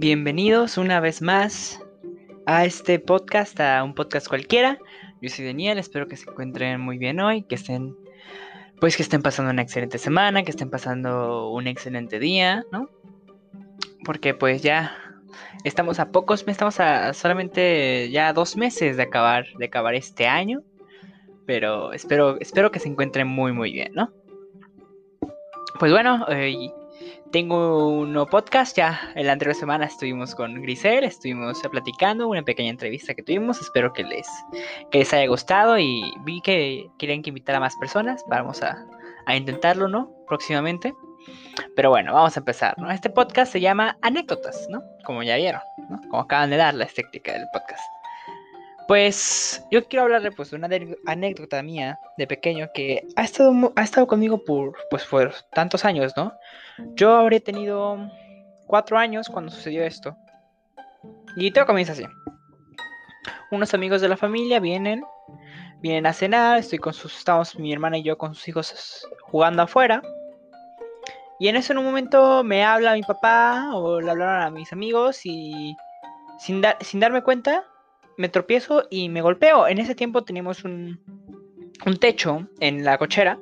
Bienvenidos 0.00 0.78
una 0.78 0.98
vez 0.98 1.20
más 1.20 1.78
a 2.46 2.64
este 2.64 2.98
podcast, 2.98 3.60
a 3.60 3.84
un 3.84 3.94
podcast 3.94 4.28
cualquiera. 4.28 4.78
Yo 5.20 5.28
soy 5.28 5.44
Daniel, 5.44 5.76
espero 5.76 6.08
que 6.08 6.16
se 6.16 6.30
encuentren 6.30 6.80
muy 6.80 6.96
bien 6.96 7.20
hoy, 7.20 7.42
que 7.42 7.56
estén, 7.56 7.94
pues 8.80 8.96
que 8.96 9.02
estén 9.02 9.20
pasando 9.20 9.50
una 9.50 9.60
excelente 9.60 9.98
semana, 9.98 10.42
que 10.42 10.52
estén 10.52 10.70
pasando 10.70 11.50
un 11.50 11.66
excelente 11.66 12.18
día, 12.18 12.64
¿no? 12.72 12.88
Porque 14.06 14.32
pues 14.32 14.62
ya 14.62 14.96
estamos 15.64 16.00
a 16.00 16.10
pocos, 16.10 16.44
estamos 16.46 16.80
a 16.80 17.12
solamente 17.12 18.08
ya 18.10 18.32
dos 18.32 18.56
meses 18.56 18.96
de 18.96 19.02
acabar, 19.02 19.48
de 19.58 19.66
acabar 19.66 19.94
este 19.94 20.26
año, 20.26 20.62
pero 21.44 21.92
espero, 21.92 22.40
espero 22.40 22.70
que 22.70 22.78
se 22.78 22.88
encuentren 22.88 23.28
muy 23.28 23.52
muy 23.52 23.70
bien, 23.70 23.92
¿no? 23.92 24.14
Pues 25.78 25.92
bueno, 25.92 26.24
eh, 26.30 26.70
tengo 27.30 27.88
un 27.88 28.26
podcast, 28.30 28.76
ya 28.76 29.12
en 29.14 29.26
la 29.26 29.32
anterior 29.32 29.54
semana 29.54 29.86
estuvimos 29.86 30.34
con 30.34 30.60
Grisel, 30.62 31.04
estuvimos 31.04 31.60
platicando, 31.70 32.28
una 32.28 32.42
pequeña 32.42 32.70
entrevista 32.70 33.14
que 33.14 33.22
tuvimos, 33.22 33.60
espero 33.60 33.92
que 33.92 34.02
les, 34.02 34.28
que 34.90 34.98
les 34.98 35.12
haya 35.12 35.26
gustado 35.28 35.78
y 35.78 36.12
vi 36.24 36.40
que 36.40 36.90
quieren 36.98 37.22
que 37.22 37.30
invitar 37.30 37.54
a 37.56 37.60
más 37.60 37.76
personas, 37.76 38.24
vamos 38.28 38.62
a, 38.62 38.84
a 39.26 39.36
intentarlo, 39.36 39.88
¿no? 39.88 40.10
Próximamente. 40.26 40.94
Pero 41.76 41.90
bueno, 41.90 42.14
vamos 42.14 42.36
a 42.36 42.40
empezar, 42.40 42.78
¿no? 42.78 42.90
Este 42.90 43.10
podcast 43.10 43.52
se 43.52 43.60
llama 43.60 43.98
Anécdotas, 44.02 44.66
¿no? 44.70 44.82
Como 45.04 45.22
ya 45.22 45.36
vieron, 45.36 45.60
¿no? 45.88 46.00
Como 46.08 46.22
acaban 46.22 46.50
de 46.50 46.56
dar 46.56 46.74
la 46.74 46.84
estética 46.84 47.32
del 47.32 47.46
podcast. 47.52 47.99
Pues 48.90 49.64
yo 49.70 49.86
quiero 49.86 50.02
hablarle 50.02 50.32
pues 50.32 50.50
de 50.50 50.56
una 50.56 50.68
anécdota 51.06 51.62
mía 51.62 52.00
de 52.18 52.26
pequeño 52.26 52.70
que 52.74 53.06
ha 53.14 53.22
estado, 53.22 53.72
ha 53.76 53.84
estado 53.84 54.08
conmigo 54.08 54.44
por, 54.44 54.76
pues, 54.90 55.04
por 55.04 55.32
tantos 55.52 55.84
años, 55.84 56.12
¿no? 56.16 56.32
Yo 56.96 57.14
habré 57.14 57.38
tenido 57.38 58.10
cuatro 58.66 58.98
años 58.98 59.28
cuando 59.28 59.52
sucedió 59.52 59.84
esto. 59.84 60.16
Y 61.36 61.52
todo 61.52 61.66
comienza 61.66 61.92
así. 61.92 62.04
Unos 63.52 63.74
amigos 63.74 64.00
de 64.00 64.08
la 64.08 64.16
familia 64.16 64.58
vienen, 64.58 65.04
vienen 65.80 66.06
a 66.06 66.12
cenar, 66.12 66.58
estoy 66.58 66.80
con 66.80 66.92
sus, 66.92 67.16
estamos 67.16 67.56
mi 67.56 67.72
hermana 67.72 67.98
y 67.98 68.02
yo 68.02 68.18
con 68.18 68.34
sus 68.34 68.48
hijos 68.48 69.08
jugando 69.22 69.62
afuera. 69.62 70.02
Y 71.38 71.46
en 71.46 71.54
eso 71.54 71.74
en 71.74 71.78
un 71.78 71.84
momento 71.84 72.42
me 72.42 72.64
habla 72.64 72.94
mi 72.94 73.02
papá 73.02 73.70
o 73.72 74.00
le 74.00 74.10
hablaron 74.10 74.42
a 74.42 74.50
mis 74.50 74.72
amigos 74.72 75.24
y 75.26 75.76
sin, 76.40 76.60
sin 76.80 76.98
darme 76.98 77.22
cuenta 77.22 77.69
me 78.20 78.28
tropiezo 78.28 78.86
y 78.90 79.08
me 79.08 79.22
golpeo. 79.22 79.66
En 79.66 79.78
ese 79.78 79.94
tiempo 79.94 80.22
teníamos 80.22 80.62
un, 80.64 81.00
un 81.86 81.96
techo 81.96 82.46
en 82.60 82.84
la 82.84 82.98
cochera 82.98 83.40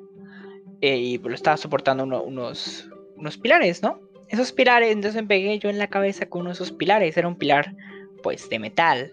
eh, 0.80 0.96
y 0.96 1.18
lo 1.18 1.34
estaba 1.34 1.56
soportando 1.56 2.04
unos, 2.04 2.88
unos 3.16 3.38
pilares, 3.38 3.82
¿no? 3.82 4.00
Esos 4.28 4.52
pilares, 4.52 4.92
entonces 4.92 5.20
me 5.20 5.26
pegué 5.26 5.58
yo 5.58 5.68
en 5.68 5.78
la 5.78 5.88
cabeza 5.88 6.26
con 6.26 6.42
uno 6.42 6.50
de 6.50 6.54
esos 6.54 6.70
pilares. 6.70 7.16
Era 7.16 7.26
un 7.26 7.36
pilar, 7.36 7.74
pues, 8.22 8.48
de 8.48 8.60
metal. 8.60 9.12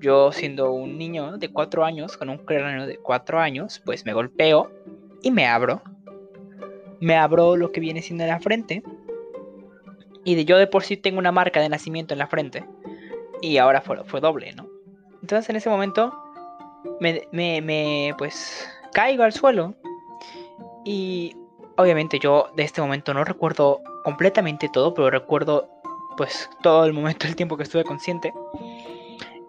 Yo, 0.00 0.32
siendo 0.32 0.72
un 0.72 0.98
niño 0.98 1.38
de 1.38 1.48
cuatro 1.48 1.84
años, 1.84 2.16
con 2.16 2.28
un 2.28 2.38
cráneo 2.38 2.86
de 2.86 2.98
cuatro 2.98 3.38
años, 3.38 3.80
pues 3.84 4.04
me 4.04 4.12
golpeo 4.12 4.72
y 5.22 5.30
me 5.30 5.46
abro. 5.46 5.82
Me 7.00 7.14
abro 7.14 7.54
lo 7.54 7.70
que 7.70 7.80
viene 7.80 8.02
siendo 8.02 8.24
en 8.24 8.30
la 8.30 8.40
frente. 8.40 8.82
Y 10.24 10.44
yo 10.44 10.58
de 10.58 10.66
por 10.66 10.82
sí 10.82 10.96
tengo 10.96 11.20
una 11.20 11.30
marca 11.30 11.60
de 11.60 11.68
nacimiento 11.68 12.14
en 12.14 12.18
la 12.18 12.26
frente. 12.26 12.64
Y 13.40 13.58
ahora 13.58 13.80
fue, 13.80 14.02
fue 14.04 14.20
doble, 14.20 14.52
¿no? 14.54 14.67
Entonces 15.28 15.50
en 15.50 15.56
ese 15.56 15.68
momento 15.68 16.10
me, 17.00 17.28
me, 17.32 18.14
pues 18.16 18.66
caigo 18.94 19.24
al 19.24 19.34
suelo 19.34 19.74
y 20.86 21.36
obviamente 21.76 22.18
yo 22.18 22.50
de 22.56 22.62
este 22.62 22.80
momento 22.80 23.12
no 23.12 23.24
recuerdo 23.24 23.82
completamente 24.04 24.70
todo, 24.72 24.94
pero 24.94 25.10
recuerdo 25.10 25.68
pues 26.16 26.48
todo 26.62 26.86
el 26.86 26.94
momento, 26.94 27.26
el 27.26 27.36
tiempo 27.36 27.58
que 27.58 27.64
estuve 27.64 27.84
consciente. 27.84 28.32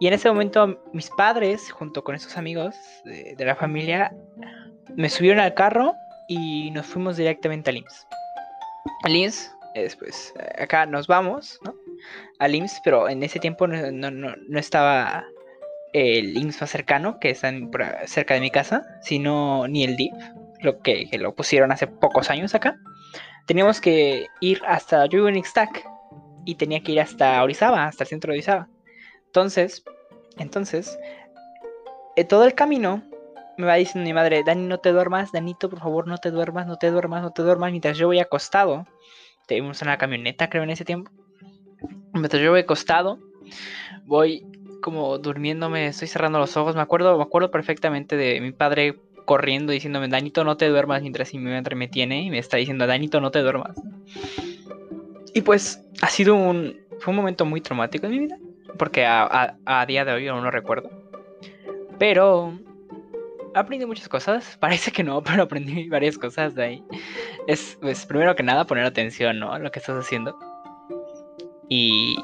Y 0.02 0.08
en 0.08 0.12
ese 0.12 0.28
momento 0.28 0.82
mis 0.92 1.10
padres, 1.12 1.72
junto 1.72 2.04
con 2.04 2.14
esos 2.14 2.36
amigos 2.36 2.76
de, 3.06 3.46
la 3.46 3.56
familia, 3.56 4.14
me 4.98 5.10
subieron 5.10 5.40
al 5.40 5.54
carro 5.54 5.94
y 6.28 6.72
nos 6.72 6.88
fuimos 6.88 7.16
directamente 7.16 7.70
al 7.70 7.78
IMSS. 7.78 8.06
Al 9.04 9.16
IMSS, 9.16 9.56
después, 9.76 10.34
acá 10.60 10.86
nos 10.86 11.08
vamos, 11.08 11.58
¿no? 11.64 11.74
Al 12.40 12.62
pero 12.84 13.08
en 13.08 13.24
ese 13.24 13.40
tiempo 13.40 13.66
no, 13.66 13.92
no, 13.92 14.12
no 14.12 14.60
estaba 14.60 15.24
el 15.94 16.38
IMSS 16.38 16.62
más 16.62 16.70
cercano, 16.70 17.20
que 17.20 17.30
está 17.30 17.52
cerca 18.06 18.34
de 18.34 18.40
mi 18.40 18.52
casa, 18.52 18.86
sino 19.02 19.68
ni 19.68 19.84
el 19.84 19.96
DIF, 19.96 20.14
lo 20.62 20.80
que, 20.82 21.10
lo 21.20 21.36
pusieron 21.36 21.72
hace 21.72 21.88
pocos 21.88 22.30
años 22.30 22.56
acá. 22.56 22.78
Teníamos 23.46 23.82
que 23.82 24.28
ir 24.42 24.62
hasta, 24.68 25.06
en 25.06 25.44
y 26.46 26.56
tenía 26.56 26.82
que 26.82 26.92
ir 26.92 27.02
hasta 27.02 27.42
Orizaba, 27.44 27.86
hasta 27.86 28.04
el 28.04 28.08
centro 28.10 28.32
de 28.32 28.38
Orizaba. 28.38 28.68
Entonces, 29.26 29.84
entonces, 30.38 30.98
eh, 32.16 32.24
todo 32.24 32.46
el 32.46 32.54
camino 32.54 33.04
me 33.58 33.66
va 33.66 33.76
diciendo 33.76 34.08
mi 34.08 34.14
madre, 34.14 34.44
Dani, 34.44 34.66
no 34.68 34.80
te 34.80 34.92
duermas, 34.92 35.32
Danito, 35.32 35.70
por 35.70 35.80
favor, 35.80 36.08
no 36.08 36.18
te 36.18 36.32
duermas, 36.32 36.66
no 36.66 36.78
te 36.78 36.90
duermas, 36.92 37.22
no 37.22 37.32
te 37.32 37.42
duermas, 37.42 37.72
mientras 37.72 37.98
yo 37.98 38.08
voy 38.08 38.20
acostado. 38.20 38.86
Tenemos 39.48 39.82
una 39.82 39.98
camioneta, 39.98 40.50
creo, 40.50 40.64
en 40.64 40.70
ese 40.70 40.86
tiempo. 40.86 41.12
Mientras 42.14 42.42
yo 42.42 42.52
voy 42.52 42.62
acostado, 42.62 43.20
voy 44.06 44.46
como 44.82 45.18
durmiéndome, 45.18 45.88
estoy 45.88 46.08
cerrando 46.08 46.40
los 46.40 46.56
ojos. 46.58 46.76
Me 46.76 46.82
acuerdo, 46.82 47.18
me 47.18 47.24
acuerdo 47.24 47.52
perfectamente 47.52 48.16
de 48.18 48.42
mi 48.42 48.52
padre 48.52 49.00
corriendo 49.26 49.72
diciéndome, 49.72 50.08
Danito, 50.08 50.44
no 50.44 50.58
te 50.58 50.68
duermas 50.68 51.02
mientras 51.02 51.34
mi 51.36 51.40
madre 51.40 51.76
me 51.76 51.88
tiene 51.88 52.24
y 52.24 52.32
me 52.32 52.40
está 52.40 52.58
diciendo, 52.58 52.88
Danito, 52.88 53.22
no 53.22 53.30
te 53.30 53.40
duermas. 53.40 53.80
Y 55.34 55.42
pues 55.42 55.86
ha 56.02 56.08
sido 56.08 56.36
un, 56.36 56.78
fue 57.00 57.12
un 57.12 57.18
momento 57.18 57.46
muy 57.46 57.62
traumático 57.62 58.08
en 58.08 58.12
mi 58.12 58.20
vida, 58.20 58.38
porque 58.78 59.06
a, 59.06 59.86
día 59.88 60.06
de 60.06 60.14
hoy 60.14 60.28
aún 60.28 60.44
no 60.44 60.52
recuerdo. 60.52 60.90
Pero 61.98 62.58
aprendí 63.54 63.86
muchas 63.86 64.10
cosas, 64.10 64.58
parece 64.60 64.92
que 64.92 65.04
no, 65.04 65.22
pero 65.24 65.44
aprendí 65.44 65.88
varias 65.90 66.18
cosas 66.18 66.56
de 66.56 66.64
ahí. 66.64 66.84
Es, 67.48 67.78
pues, 67.82 68.06
primero 68.06 68.36
que 68.36 68.44
nada, 68.44 68.66
poner 68.66 68.86
atención, 68.86 69.40
¿no? 69.40 69.54
A 69.54 69.60
lo 69.60 69.72
que 69.72 69.80
estás 69.80 69.98
haciendo. 69.98 70.38
Y, 71.68 72.18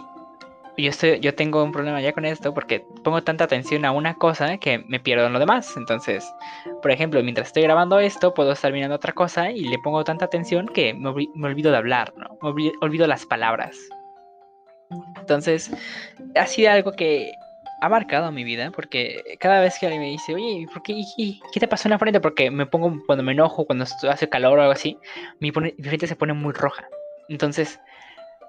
yo, 0.77 0.89
estoy, 0.89 1.19
yo 1.19 1.33
tengo 1.35 1.63
un 1.63 1.71
problema 1.71 2.01
ya 2.01 2.13
con 2.13 2.25
esto 2.25 2.53
porque 2.53 2.83
pongo 3.03 3.23
tanta 3.23 3.43
atención 3.43 3.85
a 3.85 3.91
una 3.91 4.15
cosa 4.15 4.57
que 4.57 4.79
me 4.79 4.99
pierdo 4.99 5.27
en 5.27 5.33
lo 5.33 5.39
demás. 5.39 5.75
Entonces, 5.77 6.25
por 6.81 6.91
ejemplo, 6.91 7.21
mientras 7.23 7.47
estoy 7.47 7.63
grabando 7.63 7.99
esto, 7.99 8.33
puedo 8.33 8.51
estar 8.51 8.71
mirando 8.71 8.95
otra 8.95 9.13
cosa 9.13 9.51
y 9.51 9.61
le 9.65 9.79
pongo 9.79 10.03
tanta 10.03 10.25
atención 10.25 10.67
que 10.67 10.93
me, 10.93 11.09
olvido 11.09 11.71
de 11.71 11.77
hablar, 11.77 12.13
¿no? 12.17 12.37
Me 12.41 12.71
olvido, 12.81 13.07
las 13.07 13.25
palabras. 13.25 13.77
Entonces, 15.19 15.71
ha 16.35 16.45
sido 16.45 16.71
algo 16.71 16.91
que 16.91 17.31
ha 17.81 17.89
marcado 17.89 18.31
mi 18.31 18.43
vida 18.43 18.71
porque 18.71 19.37
cada 19.39 19.59
vez 19.61 19.77
que 19.79 19.85
alguien 19.85 20.01
me 20.01 20.09
dice, 20.09 20.33
oye, 20.33 20.65
¿por 20.71 20.81
qué, 20.83 21.01
qué 21.51 21.59
te 21.59 21.67
pasó 21.67 21.87
en 21.87 21.91
la 21.91 21.99
frente? 21.99 22.19
Porque 22.19 22.51
me 22.51 22.65
pongo, 22.65 23.01
cuando 23.05 23.23
me 23.23 23.31
enojo, 23.31 23.65
cuando 23.65 23.85
hace 24.09 24.29
calor 24.29 24.59
o 24.59 24.61
algo 24.61 24.73
así, 24.73 24.97
mi 25.39 25.51
frente 25.51 26.07
se 26.07 26.15
pone 26.15 26.33
muy 26.33 26.53
roja. 26.53 26.87
Entonces, 27.29 27.79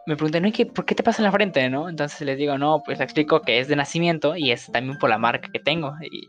me 0.06 0.16
preguntan, 0.16 0.42
¿no? 0.42 0.50
¿por 0.72 0.84
qué 0.84 0.94
te 0.94 1.02
pasa 1.02 1.20
en 1.20 1.24
la 1.24 1.32
frente, 1.32 1.68
no? 1.68 1.88
Entonces 1.88 2.20
les 2.22 2.38
digo, 2.38 2.56
no, 2.58 2.82
pues 2.84 2.98
le 2.98 3.04
explico 3.04 3.42
que 3.42 3.58
es 3.58 3.68
de 3.68 3.76
nacimiento 3.76 4.36
y 4.36 4.52
es 4.52 4.70
también 4.70 4.98
por 4.98 5.10
la 5.10 5.18
marca 5.18 5.48
que 5.52 5.58
tengo. 5.58 5.94
Y 6.00 6.28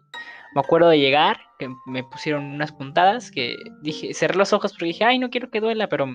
me 0.56 0.62
acuerdo 0.62 0.90
de 0.90 1.00
llegar, 1.00 1.38
que 1.60 1.70
me 1.86 2.04
pusieron 2.04 2.46
unas 2.46 2.72
puntadas, 2.72 3.30
que 3.30 3.56
dije, 3.84 4.16
cerré 4.16 4.36
los 4.36 4.52
ojos 4.52 4.72
porque 4.72 4.86
dije, 4.86 5.06
ay, 5.06 5.20
no 5.20 5.30
quiero 5.30 5.52
que 5.52 5.62
duela, 5.62 5.88
pero 5.88 6.08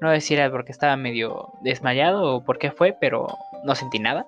no 0.00 0.10
decir 0.10 0.38
era 0.38 0.50
porque 0.50 0.72
estaba 0.72 0.96
medio 0.96 1.52
desmayado 1.62 2.36
o 2.36 2.44
por 2.44 2.58
qué 2.58 2.70
fue, 2.70 2.94
pero 3.00 3.26
no 3.64 3.74
sentí 3.74 3.98
nada. 3.98 4.26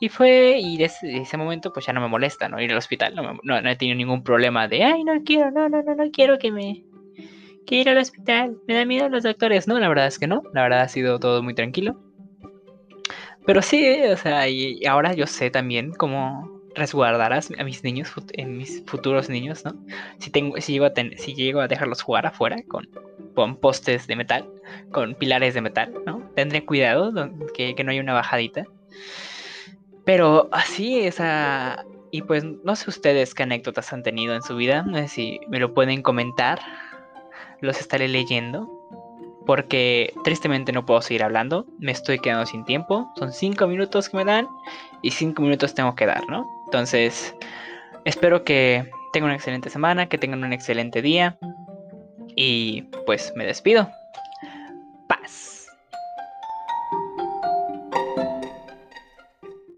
Y 0.00 0.08
fue, 0.08 0.58
y 0.58 0.78
desde 0.78 1.18
ese 1.18 1.36
momento 1.36 1.72
pues 1.72 1.86
ya 1.86 1.92
no 1.92 2.00
me 2.00 2.08
molesta, 2.08 2.48
¿no? 2.48 2.60
Ir 2.60 2.72
al 2.72 2.78
hospital, 2.78 3.14
no, 3.14 3.34
no, 3.42 3.60
no 3.60 3.70
he 3.70 3.76
tenido 3.76 3.96
ningún 3.96 4.24
problema 4.24 4.68
de, 4.68 4.84
ay, 4.84 5.04
no 5.04 5.22
quiero, 5.22 5.50
no, 5.50 5.68
no, 5.68 5.82
no, 5.82 5.94
no 5.94 6.10
quiero 6.10 6.38
que 6.38 6.50
me, 6.50 6.82
que 7.66 7.76
ir 7.76 7.88
al 7.88 7.98
hospital. 7.98 8.56
Me 8.66 8.74
da 8.74 8.84
miedo 8.84 9.08
los 9.08 9.22
doctores. 9.22 9.68
No, 9.68 9.78
la 9.78 9.88
verdad 9.88 10.06
es 10.06 10.18
que 10.18 10.26
no. 10.26 10.42
La 10.52 10.62
verdad 10.62 10.80
ha 10.80 10.88
sido 10.88 11.18
todo 11.18 11.42
muy 11.42 11.54
tranquilo. 11.54 11.96
Pero 13.46 13.62
sí, 13.62 14.02
o 14.04 14.16
sea, 14.16 14.48
y 14.48 14.84
ahora 14.86 15.14
yo 15.14 15.26
sé 15.26 15.50
también 15.50 15.92
cómo 15.92 16.62
resguardar 16.74 17.32
a, 17.32 17.64
mis 17.64 17.84
niños, 17.84 18.12
en 18.32 18.56
mis 18.56 18.82
futuros 18.86 19.28
niños, 19.28 19.64
¿no? 19.64 19.74
Si, 20.18 20.30
tengo, 20.30 20.60
si, 20.60 20.72
llego 20.72 20.86
a 20.86 20.92
si 21.16 21.34
llego 21.34 21.60
a 21.60 21.68
dejarlos 21.68 22.02
jugar 22.02 22.26
afuera 22.26 22.56
con, 22.68 22.88
con 23.34 23.56
postes 23.56 24.06
de 24.06 24.16
metal, 24.16 24.48
con 24.90 25.14
pilares 25.14 25.54
de 25.54 25.60
metal, 25.60 25.92
¿no? 26.06 26.22
Tendré 26.34 26.64
cuidado 26.64 27.12
que, 27.54 27.74
que 27.74 27.84
no 27.84 27.90
haya 27.90 28.00
una 28.00 28.14
bajadita. 28.14 28.64
Pero 30.04 30.48
así, 30.52 31.06
o 31.06 31.12
sea, 31.12 31.84
y 32.10 32.22
pues 32.22 32.44
no 32.44 32.76
sé 32.76 32.90
ustedes 32.90 33.34
qué 33.34 33.44
anécdotas 33.44 33.92
han 33.92 34.02
tenido 34.02 34.34
en 34.34 34.42
su 34.42 34.56
vida, 34.56 34.82
no 34.82 34.98
sé 34.98 35.08
si 35.08 35.40
me 35.48 35.60
lo 35.60 35.74
pueden 35.74 36.02
comentar 36.02 36.60
los 37.62 37.80
estaré 37.80 38.08
leyendo. 38.08 38.68
Porque 39.46 40.12
tristemente 40.22 40.70
no 40.72 40.86
puedo 40.86 41.00
seguir 41.02 41.24
hablando. 41.24 41.66
Me 41.78 41.90
estoy 41.90 42.18
quedando 42.18 42.46
sin 42.46 42.64
tiempo. 42.64 43.10
Son 43.16 43.32
cinco 43.32 43.66
minutos 43.66 44.08
que 44.08 44.16
me 44.16 44.24
dan. 44.24 44.46
Y 45.02 45.10
cinco 45.10 45.42
minutos 45.42 45.74
tengo 45.74 45.94
que 45.96 46.06
dar, 46.06 46.28
¿no? 46.28 46.46
Entonces, 46.66 47.34
espero 48.04 48.44
que 48.44 48.88
tengan 49.12 49.30
una 49.30 49.36
excelente 49.36 49.68
semana. 49.70 50.08
Que 50.08 50.18
tengan 50.18 50.44
un 50.44 50.52
excelente 50.52 51.02
día. 51.02 51.38
Y 52.36 52.82
pues 53.04 53.32
me 53.34 53.44
despido. 53.44 53.90